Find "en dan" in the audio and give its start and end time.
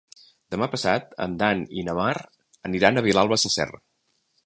1.27-1.63